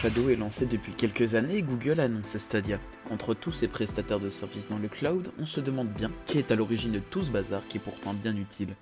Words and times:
Shadow 0.00 0.28
est 0.28 0.36
lancé 0.36 0.64
depuis 0.64 0.92
quelques 0.92 1.34
années, 1.34 1.60
Google 1.60 1.98
a 1.98 2.04
annoncé 2.04 2.38
Stadia. 2.38 2.78
Entre 3.10 3.34
tous 3.34 3.50
ces 3.50 3.66
prestataires 3.66 4.20
de 4.20 4.30
services 4.30 4.68
dans 4.68 4.78
le 4.78 4.86
cloud, 4.86 5.32
on 5.40 5.46
se 5.46 5.60
demande 5.60 5.88
bien 5.88 6.12
qui 6.24 6.38
est 6.38 6.52
à 6.52 6.54
l'origine 6.54 6.92
de 6.92 7.00
tout 7.00 7.20
ce 7.20 7.32
bazar 7.32 7.66
qui 7.66 7.78
est 7.78 7.80
pourtant 7.80 8.14
bien 8.14 8.36
utile. 8.36 8.76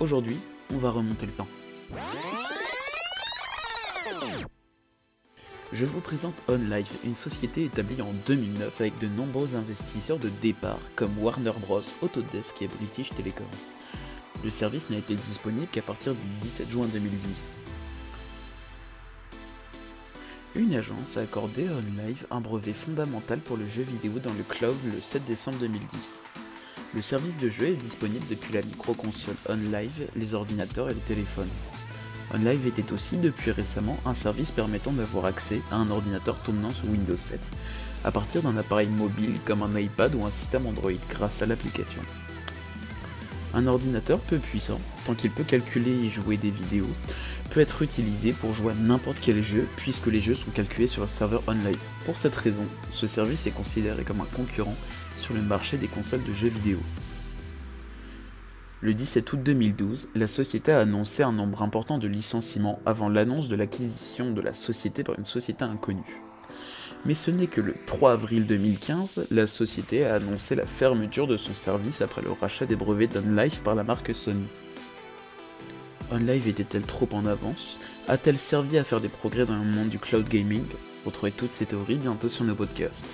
Aujourd'hui, 0.00 0.40
on 0.74 0.78
va 0.78 0.90
remonter 0.90 1.26
le 1.26 1.32
temps. 1.32 1.46
Je 5.72 5.86
vous 5.86 6.00
présente 6.00 6.34
OnLive, 6.48 6.90
une 7.04 7.14
société 7.14 7.62
établie 7.62 8.02
en 8.02 8.12
2009 8.26 8.80
avec 8.80 8.98
de 8.98 9.06
nombreux 9.06 9.54
investisseurs 9.54 10.18
de 10.18 10.28
départ 10.42 10.80
comme 10.96 11.16
Warner 11.18 11.52
Bros, 11.60 11.82
Autodesk 12.02 12.62
et 12.62 12.68
British 12.68 13.10
Telecom. 13.10 13.46
Le 14.42 14.50
service 14.50 14.90
n'a 14.90 14.96
été 14.96 15.14
disponible 15.14 15.68
qu'à 15.70 15.82
partir 15.82 16.14
du 16.14 16.26
17 16.42 16.68
juin 16.68 16.86
2010. 16.92 17.58
Une 20.58 20.74
agence 20.74 21.16
a 21.16 21.20
accordé 21.20 21.68
à 21.68 21.70
OnLive 21.70 22.26
un 22.32 22.40
brevet 22.40 22.72
fondamental 22.72 23.38
pour 23.38 23.56
le 23.56 23.64
jeu 23.64 23.84
vidéo 23.84 24.18
dans 24.18 24.32
le 24.32 24.42
cloud 24.42 24.74
le 24.92 25.00
7 25.00 25.24
décembre 25.24 25.58
2010. 25.58 26.24
Le 26.96 27.00
service 27.00 27.38
de 27.38 27.48
jeu 27.48 27.66
est 27.66 27.74
disponible 27.74 28.26
depuis 28.28 28.52
la 28.52 28.62
micro-console 28.62 29.36
OnLive, 29.48 30.08
les 30.16 30.34
ordinateurs 30.34 30.90
et 30.90 30.94
les 30.94 31.00
téléphones. 31.00 31.48
OnLive 32.34 32.66
était 32.66 32.92
aussi 32.92 33.18
depuis 33.18 33.52
récemment 33.52 34.00
un 34.04 34.16
service 34.16 34.50
permettant 34.50 34.90
d'avoir 34.90 35.26
accès 35.26 35.60
à 35.70 35.76
un 35.76 35.90
ordinateur 35.90 36.36
tournant 36.40 36.70
sous 36.70 36.88
Windows 36.88 37.16
7, 37.16 37.38
à 38.02 38.10
partir 38.10 38.42
d'un 38.42 38.56
appareil 38.56 38.88
mobile 38.88 39.38
comme 39.44 39.62
un 39.62 39.78
iPad 39.78 40.12
ou 40.16 40.24
un 40.24 40.32
système 40.32 40.66
Android 40.66 40.90
grâce 41.08 41.40
à 41.40 41.46
l'application. 41.46 42.02
Un 43.54 43.66
ordinateur 43.66 44.18
peu 44.20 44.36
puissant, 44.38 44.80
tant 45.04 45.14
qu'il 45.14 45.30
peut 45.30 45.44
calculer 45.44 45.90
et 45.90 46.08
jouer 46.08 46.36
des 46.36 46.50
vidéos, 46.50 46.88
peut 47.50 47.60
être 47.60 47.82
utilisé 47.82 48.32
pour 48.32 48.52
jouer 48.52 48.72
à 48.72 48.76
n'importe 48.76 49.18
quel 49.22 49.42
jeu 49.42 49.66
puisque 49.76 50.06
les 50.06 50.20
jeux 50.20 50.34
sont 50.34 50.50
calculés 50.50 50.86
sur 50.86 51.02
un 51.02 51.06
serveur 51.06 51.42
OnLive. 51.46 51.78
Pour 52.04 52.18
cette 52.18 52.36
raison, 52.36 52.64
ce 52.92 53.06
service 53.06 53.46
est 53.46 53.52
considéré 53.52 54.04
comme 54.04 54.20
un 54.20 54.36
concurrent 54.36 54.76
sur 55.16 55.34
le 55.34 55.42
marché 55.42 55.78
des 55.78 55.88
consoles 55.88 56.22
de 56.24 56.32
jeux 56.32 56.48
vidéo. 56.48 56.78
Le 58.80 58.94
17 58.94 59.32
août 59.32 59.42
2012, 59.42 60.10
la 60.14 60.26
société 60.28 60.70
a 60.70 60.80
annoncé 60.80 61.22
un 61.22 61.32
nombre 61.32 61.62
important 61.62 61.98
de 61.98 62.06
licenciements 62.06 62.78
avant 62.86 63.08
l'annonce 63.08 63.48
de 63.48 63.56
l'acquisition 63.56 64.30
de 64.30 64.40
la 64.40 64.54
société 64.54 65.02
par 65.02 65.18
une 65.18 65.24
société 65.24 65.64
inconnue. 65.64 66.22
Mais 67.04 67.14
ce 67.14 67.30
n'est 67.30 67.46
que 67.46 67.60
le 67.60 67.74
3 67.86 68.12
avril 68.12 68.46
2015, 68.46 69.26
la 69.30 69.46
société 69.46 70.04
a 70.04 70.14
annoncé 70.14 70.54
la 70.54 70.66
fermeture 70.66 71.26
de 71.26 71.36
son 71.36 71.54
service 71.54 72.02
après 72.02 72.22
le 72.22 72.32
rachat 72.32 72.66
des 72.66 72.76
brevets 72.76 73.06
d'OnLive 73.06 73.62
par 73.62 73.74
la 73.74 73.84
marque 73.84 74.14
Sony. 74.14 74.46
OnLive 76.10 76.48
était-elle 76.48 76.82
trop 76.82 77.08
en 77.12 77.26
avance? 77.26 77.78
A-t-elle 78.08 78.38
servi 78.38 78.78
à 78.78 78.84
faire 78.84 79.00
des 79.00 79.08
progrès 79.08 79.46
dans 79.46 79.58
le 79.58 79.64
monde 79.64 79.88
du 79.88 79.98
cloud 79.98 80.28
gaming? 80.28 80.64
Retrouvez 81.04 81.32
toutes 81.32 81.52
ces 81.52 81.66
théories 81.66 81.96
bientôt 81.96 82.28
sur 82.28 82.44
nos 82.44 82.54
podcasts. 82.54 83.06